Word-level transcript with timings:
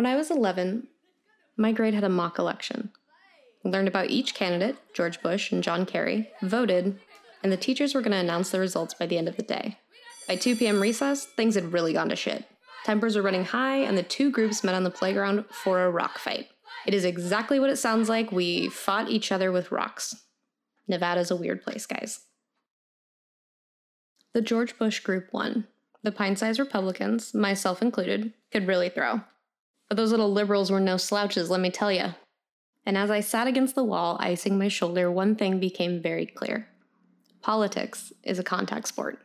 When 0.00 0.06
I 0.06 0.16
was 0.16 0.30
11, 0.30 0.88
my 1.58 1.72
grade 1.72 1.92
had 1.92 2.04
a 2.04 2.08
mock 2.08 2.38
election. 2.38 2.90
learned 3.64 3.86
about 3.86 4.08
each 4.08 4.34
candidate, 4.34 4.78
George 4.94 5.20
Bush 5.20 5.52
and 5.52 5.62
John 5.62 5.84
Kerry, 5.84 6.30
voted, 6.40 6.98
and 7.42 7.52
the 7.52 7.58
teachers 7.58 7.94
were 7.94 8.00
going 8.00 8.12
to 8.12 8.16
announce 8.16 8.48
the 8.48 8.60
results 8.60 8.94
by 8.94 9.04
the 9.04 9.18
end 9.18 9.28
of 9.28 9.36
the 9.36 9.42
day. 9.42 9.76
By 10.26 10.36
2 10.36 10.56
p.m. 10.56 10.80
recess, 10.80 11.26
things 11.26 11.54
had 11.54 11.74
really 11.74 11.92
gone 11.92 12.08
to 12.08 12.16
shit. 12.16 12.46
Tempers 12.86 13.14
were 13.14 13.20
running 13.20 13.44
high, 13.44 13.76
and 13.76 13.98
the 13.98 14.02
two 14.02 14.30
groups 14.30 14.64
met 14.64 14.74
on 14.74 14.84
the 14.84 14.90
playground 14.90 15.44
for 15.50 15.84
a 15.84 15.90
rock 15.90 16.16
fight. 16.16 16.48
It 16.86 16.94
is 16.94 17.04
exactly 17.04 17.60
what 17.60 17.68
it 17.68 17.76
sounds 17.76 18.08
like. 18.08 18.32
We 18.32 18.70
fought 18.70 19.10
each 19.10 19.30
other 19.30 19.52
with 19.52 19.70
rocks. 19.70 20.16
Nevada's 20.88 21.30
a 21.30 21.36
weird 21.36 21.62
place, 21.62 21.84
guys. 21.84 22.20
The 24.32 24.40
George 24.40 24.78
Bush 24.78 25.00
group 25.00 25.30
won. 25.30 25.66
The 26.02 26.10
pint 26.10 26.38
sized 26.38 26.58
Republicans, 26.58 27.34
myself 27.34 27.82
included, 27.82 28.32
could 28.50 28.66
really 28.66 28.88
throw. 28.88 29.20
But 29.90 29.98
those 29.98 30.12
little 30.12 30.32
liberals 30.32 30.70
were 30.70 30.80
no 30.80 30.96
slouches, 30.96 31.50
let 31.50 31.60
me 31.60 31.70
tell 31.70 31.92
you. 31.92 32.14
And 32.86 32.96
as 32.96 33.10
I 33.10 33.20
sat 33.20 33.46
against 33.46 33.74
the 33.74 33.84
wall, 33.84 34.16
icing 34.20 34.56
my 34.56 34.68
shoulder, 34.68 35.10
one 35.10 35.36
thing 35.36 35.60
became 35.60 36.00
very 36.00 36.24
clear 36.24 36.66
politics 37.42 38.12
is 38.22 38.38
a 38.38 38.44
contact 38.44 38.86
sport. 38.86 39.18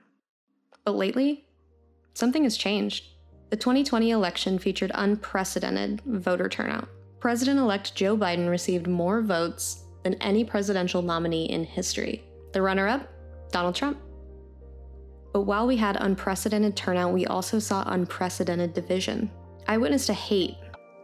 But 0.84 0.96
lately, 0.96 1.46
something 2.14 2.44
has 2.44 2.58
changed. 2.58 3.06
The 3.50 3.58
2020 3.58 4.12
election 4.12 4.58
featured 4.60 4.92
unprecedented 4.94 6.02
voter 6.06 6.50
turnout. 6.50 6.88
President 7.20 7.60
elect 7.60 7.96
Joe 7.96 8.18
Biden 8.18 8.50
received 8.50 8.88
more 8.88 9.22
votes 9.22 9.84
than 10.04 10.16
any 10.16 10.44
presidential 10.44 11.02
nominee 11.02 11.50
in 11.50 11.64
history. 11.64 12.24
The 12.54 12.62
runner 12.62 12.88
up, 12.88 13.08
Donald 13.52 13.76
Trump. 13.76 13.98
But 15.34 15.42
while 15.42 15.68
we 15.68 15.76
had 15.76 15.98
unprecedented 16.00 16.76
turnout, 16.76 17.14
we 17.14 17.26
also 17.26 17.60
saw 17.60 17.84
unprecedented 17.88 18.74
division. 18.74 19.30
I 19.68 19.78
witnessed 19.78 20.10
a 20.10 20.14
hate, 20.14 20.56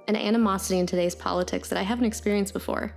an 0.07 0.15
animosity 0.15 0.79
in 0.79 0.85
today's 0.85 1.15
politics 1.15 1.69
that 1.69 1.79
I 1.79 1.83
haven't 1.83 2.05
experienced 2.05 2.53
before. 2.53 2.95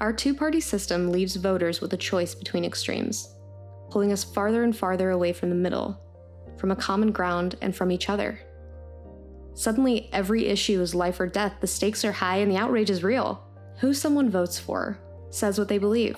Our 0.00 0.12
two 0.12 0.34
party 0.34 0.60
system 0.60 1.12
leaves 1.12 1.36
voters 1.36 1.80
with 1.80 1.92
a 1.92 1.96
choice 1.96 2.34
between 2.34 2.64
extremes, 2.64 3.34
pulling 3.90 4.12
us 4.12 4.24
farther 4.24 4.64
and 4.64 4.76
farther 4.76 5.10
away 5.10 5.32
from 5.32 5.50
the 5.50 5.54
middle, 5.54 6.00
from 6.58 6.70
a 6.70 6.76
common 6.76 7.12
ground, 7.12 7.56
and 7.60 7.74
from 7.74 7.90
each 7.90 8.08
other. 8.08 8.40
Suddenly, 9.54 10.10
every 10.12 10.46
issue 10.46 10.80
is 10.80 10.94
life 10.94 11.20
or 11.20 11.28
death, 11.28 11.54
the 11.60 11.66
stakes 11.66 12.04
are 12.04 12.12
high, 12.12 12.38
and 12.38 12.50
the 12.50 12.56
outrage 12.56 12.90
is 12.90 13.04
real. 13.04 13.46
Who 13.78 13.94
someone 13.94 14.30
votes 14.30 14.58
for 14.58 14.98
says 15.30 15.58
what 15.58 15.68
they 15.68 15.78
believe. 15.78 16.16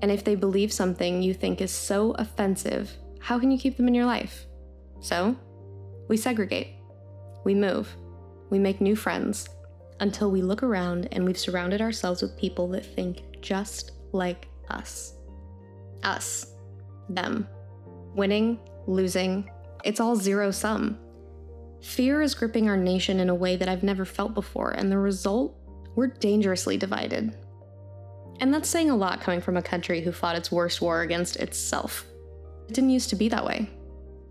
And 0.00 0.10
if 0.10 0.24
they 0.24 0.34
believe 0.34 0.72
something 0.72 1.22
you 1.22 1.34
think 1.34 1.60
is 1.60 1.70
so 1.70 2.12
offensive, 2.12 2.90
how 3.20 3.38
can 3.38 3.50
you 3.50 3.58
keep 3.58 3.76
them 3.76 3.88
in 3.88 3.94
your 3.94 4.06
life? 4.06 4.46
So, 5.00 5.36
we 6.08 6.16
segregate. 6.16 6.74
We 7.44 7.54
move. 7.54 7.94
We 8.50 8.58
make 8.58 8.80
new 8.80 8.96
friends 8.96 9.48
until 10.00 10.30
we 10.30 10.42
look 10.42 10.62
around 10.62 11.08
and 11.12 11.24
we've 11.24 11.38
surrounded 11.38 11.80
ourselves 11.80 12.22
with 12.22 12.36
people 12.38 12.68
that 12.68 12.84
think 12.84 13.40
just 13.40 13.92
like 14.12 14.48
us. 14.70 15.14
Us. 16.02 16.52
Them. 17.08 17.48
Winning, 18.14 18.58
losing, 18.86 19.50
it's 19.84 20.00
all 20.00 20.16
zero 20.16 20.50
sum. 20.50 20.98
Fear 21.80 22.22
is 22.22 22.34
gripping 22.34 22.68
our 22.68 22.76
nation 22.76 23.20
in 23.20 23.28
a 23.28 23.34
way 23.34 23.56
that 23.56 23.68
I've 23.68 23.84
never 23.84 24.04
felt 24.04 24.34
before, 24.34 24.72
and 24.72 24.90
the 24.90 24.98
result? 24.98 25.56
We're 25.94 26.08
dangerously 26.08 26.76
divided. 26.76 27.36
And 28.40 28.52
that's 28.52 28.68
saying 28.68 28.90
a 28.90 28.96
lot 28.96 29.20
coming 29.20 29.40
from 29.40 29.56
a 29.56 29.62
country 29.62 30.00
who 30.00 30.12
fought 30.12 30.36
its 30.36 30.50
worst 30.50 30.80
war 30.80 31.02
against 31.02 31.36
itself. 31.36 32.04
It 32.68 32.74
didn't 32.74 32.90
used 32.90 33.10
to 33.10 33.16
be 33.16 33.28
that 33.28 33.44
way. 33.44 33.70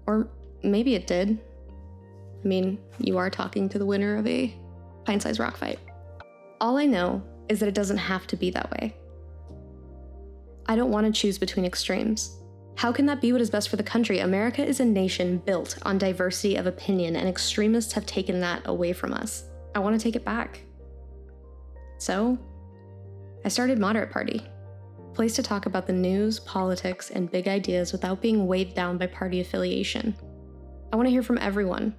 Or 0.06 0.30
maybe 0.64 0.96
it 0.96 1.08
did. 1.08 1.40
I 2.44 2.48
mean, 2.48 2.80
you 3.00 3.18
are 3.18 3.30
talking 3.30 3.68
to 3.70 3.80
the 3.80 3.86
winner 3.86 4.18
of 4.18 4.28
a 4.28 4.56
pint 5.06 5.22
sized 5.22 5.40
rock 5.40 5.58
fight. 5.58 5.80
All 6.62 6.78
I 6.78 6.86
know 6.86 7.24
is 7.50 7.60
that 7.60 7.70
it 7.70 7.76
doesn't 7.76 7.98
have 7.98 8.28
to 8.28 8.36
be 8.36 8.50
that 8.52 8.70
way. 8.72 8.96
I 10.66 10.76
don't 10.76 10.92
want 10.92 11.08
to 11.08 11.20
choose 11.20 11.38
between 11.38 11.66
extremes. 11.66 12.38
How 12.76 12.92
can 12.92 13.06
that 13.08 13.22
be 13.22 13.32
what 13.32 13.42
is 13.42 13.50
best 13.50 13.70
for 13.70 13.76
the 13.76 13.84
country? 13.84 14.20
America 14.20 14.64
is 14.64 14.80
a 14.80 14.86
nation 14.86 15.40
built 15.40 15.78
on 15.84 15.98
diversity 15.98 16.58
of 16.58 16.68
opinion, 16.68 17.16
and 17.16 17.28
extremists 17.28 17.94
have 17.94 18.06
taken 18.06 18.40
that 18.42 18.62
away 18.66 18.94
from 18.94 19.14
us. 19.14 19.46
I 19.74 19.80
want 19.80 20.00
to 20.00 20.04
take 20.04 20.16
it 20.16 20.26
back. 20.26 20.62
So, 21.98 22.38
I 23.44 23.50
started 23.50 23.80
Moderate 23.80 24.12
Party, 24.12 24.44
a 25.00 25.14
place 25.14 25.36
to 25.36 25.44
talk 25.44 25.66
about 25.66 25.88
the 25.88 25.94
news, 25.94 26.40
politics, 26.42 27.10
and 27.10 27.32
big 27.32 27.48
ideas 27.48 27.92
without 27.92 28.22
being 28.22 28.46
weighed 28.46 28.76
down 28.76 28.98
by 28.98 29.08
party 29.08 29.40
affiliation. 29.40 30.16
I 30.92 30.98
want 30.98 31.08
to 31.08 31.12
hear 31.12 31.24
from 31.24 31.40
everyone. 31.40 31.96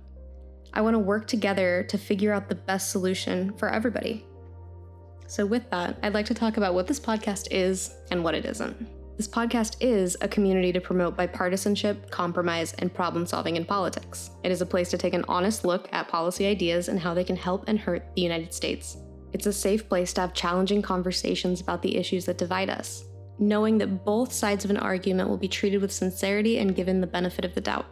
I 0.78 0.80
want 0.80 0.94
to 0.94 1.00
work 1.00 1.26
together 1.26 1.84
to 1.88 1.98
figure 1.98 2.32
out 2.32 2.48
the 2.48 2.54
best 2.54 2.92
solution 2.92 3.52
for 3.54 3.68
everybody. 3.68 4.24
So, 5.26 5.44
with 5.44 5.68
that, 5.70 5.98
I'd 6.04 6.14
like 6.14 6.26
to 6.26 6.34
talk 6.34 6.56
about 6.56 6.72
what 6.72 6.86
this 6.86 7.00
podcast 7.00 7.48
is 7.50 7.96
and 8.12 8.22
what 8.22 8.36
it 8.36 8.44
isn't. 8.44 8.86
This 9.16 9.26
podcast 9.26 9.78
is 9.80 10.16
a 10.20 10.28
community 10.28 10.72
to 10.72 10.80
promote 10.80 11.16
bipartisanship, 11.16 12.12
compromise, 12.12 12.74
and 12.74 12.94
problem 12.94 13.26
solving 13.26 13.56
in 13.56 13.64
politics. 13.64 14.30
It 14.44 14.52
is 14.52 14.60
a 14.60 14.66
place 14.66 14.88
to 14.90 14.98
take 14.98 15.14
an 15.14 15.24
honest 15.26 15.64
look 15.64 15.88
at 15.90 16.06
policy 16.06 16.46
ideas 16.46 16.86
and 16.86 17.00
how 17.00 17.12
they 17.12 17.24
can 17.24 17.34
help 17.34 17.64
and 17.66 17.76
hurt 17.76 18.14
the 18.14 18.22
United 18.22 18.54
States. 18.54 18.98
It's 19.32 19.46
a 19.46 19.52
safe 19.52 19.88
place 19.88 20.12
to 20.12 20.20
have 20.20 20.32
challenging 20.32 20.80
conversations 20.80 21.60
about 21.60 21.82
the 21.82 21.96
issues 21.96 22.24
that 22.26 22.38
divide 22.38 22.70
us, 22.70 23.02
knowing 23.40 23.78
that 23.78 24.04
both 24.04 24.32
sides 24.32 24.64
of 24.64 24.70
an 24.70 24.76
argument 24.76 25.28
will 25.28 25.38
be 25.38 25.48
treated 25.48 25.82
with 25.82 25.90
sincerity 25.90 26.58
and 26.58 26.76
given 26.76 27.00
the 27.00 27.06
benefit 27.08 27.44
of 27.44 27.56
the 27.56 27.60
doubt. 27.60 27.86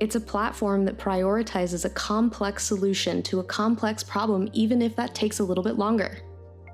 It's 0.00 0.16
a 0.16 0.20
platform 0.20 0.84
that 0.86 0.98
prioritizes 0.98 1.84
a 1.84 1.90
complex 1.90 2.64
solution 2.64 3.22
to 3.24 3.40
a 3.40 3.44
complex 3.44 4.02
problem, 4.02 4.48
even 4.52 4.82
if 4.82 4.96
that 4.96 5.14
takes 5.14 5.38
a 5.38 5.44
little 5.44 5.62
bit 5.62 5.78
longer. 5.78 6.18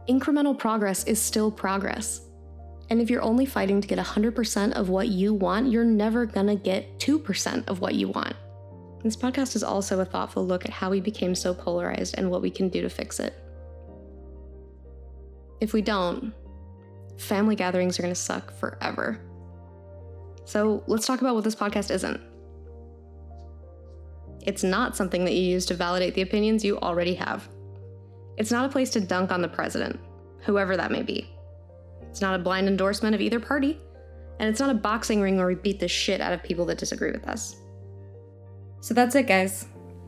Incremental 0.08 0.58
progress 0.58 1.04
is 1.04 1.20
still 1.20 1.50
progress. 1.50 2.22
And 2.90 3.00
if 3.00 3.10
you're 3.10 3.22
only 3.22 3.44
fighting 3.44 3.80
to 3.82 3.88
get 3.88 3.98
100% 3.98 4.72
of 4.72 4.88
what 4.88 5.08
you 5.08 5.34
want, 5.34 5.70
you're 5.70 5.84
never 5.84 6.24
gonna 6.24 6.56
get 6.56 6.98
2% 6.98 7.68
of 7.68 7.80
what 7.80 7.94
you 7.94 8.08
want. 8.08 8.34
This 9.02 9.16
podcast 9.16 9.54
is 9.54 9.62
also 9.62 10.00
a 10.00 10.04
thoughtful 10.04 10.46
look 10.46 10.64
at 10.64 10.70
how 10.70 10.90
we 10.90 11.00
became 11.00 11.34
so 11.34 11.52
polarized 11.52 12.14
and 12.16 12.30
what 12.30 12.42
we 12.42 12.50
can 12.50 12.68
do 12.68 12.80
to 12.80 12.88
fix 12.88 13.20
it. 13.20 13.34
If 15.60 15.72
we 15.72 15.82
don't, 15.82 16.32
family 17.18 17.56
gatherings 17.56 17.98
are 17.98 18.02
gonna 18.02 18.14
suck 18.14 18.52
forever. 18.52 19.20
So 20.46 20.82
let's 20.86 21.06
talk 21.06 21.20
about 21.20 21.34
what 21.34 21.44
this 21.44 21.54
podcast 21.54 21.90
isn't. 21.90 22.20
It's 24.42 24.62
not 24.62 24.96
something 24.96 25.24
that 25.24 25.34
you 25.34 25.42
use 25.42 25.66
to 25.66 25.74
validate 25.74 26.14
the 26.14 26.22
opinions 26.22 26.64
you 26.64 26.78
already 26.78 27.14
have. 27.14 27.48
It's 28.36 28.50
not 28.50 28.64
a 28.64 28.72
place 28.72 28.90
to 28.90 29.00
dunk 29.00 29.32
on 29.32 29.42
the 29.42 29.48
president, 29.48 29.98
whoever 30.40 30.76
that 30.76 30.92
may 30.92 31.02
be. 31.02 31.30
It's 32.02 32.20
not 32.20 32.38
a 32.38 32.42
blind 32.42 32.68
endorsement 32.68 33.14
of 33.14 33.20
either 33.20 33.40
party, 33.40 33.80
and 34.38 34.48
it's 34.48 34.60
not 34.60 34.70
a 34.70 34.74
boxing 34.74 35.20
ring 35.20 35.36
where 35.36 35.46
we 35.46 35.56
beat 35.56 35.80
the 35.80 35.88
shit 35.88 36.20
out 36.20 36.32
of 36.32 36.42
people 36.42 36.64
that 36.66 36.78
disagree 36.78 37.10
with 37.10 37.26
us. 37.26 37.56
So 38.80 38.94
that's 38.94 39.14
it, 39.14 39.26
guys. 39.26 39.66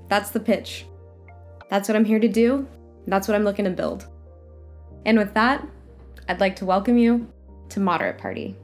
That's 0.09 0.31
the 0.31 0.41
pitch. 0.41 0.87
That's 1.69 1.89
what 1.89 1.97
I'm 1.97 2.05
here 2.05 2.21
to 2.21 2.29
do. 2.29 2.69
That's 3.07 3.29
what 3.29 3.35
I'm 3.35 3.45
looking 3.45 3.65
to 3.65 3.71
build. 3.71 4.07
And 5.05 5.19
with 5.19 5.35
that, 5.35 5.67
I'd 6.29 6.41
like 6.41 6.57
to 6.57 6.65
welcome 6.65 6.97
you 6.97 7.33
to 7.71 7.81
Moderate 7.81 8.19
Party, 8.19 8.57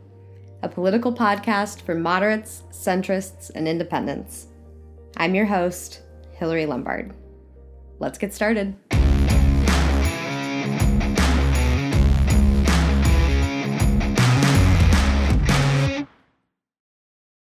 a 0.62 0.69
political 0.69 1.12
podcast 1.12 1.83
for 1.83 1.94
moderates, 1.94 2.62
centrists, 2.71 3.50
and 3.54 3.66
independents. 3.66 4.48
I'm 5.19 5.34
your 5.34 5.47
host, 5.47 6.03
Hillari 6.38 6.69
Lombard. 6.69 7.15
Let's 7.99 8.19
get 8.19 8.34
started. 8.34 8.77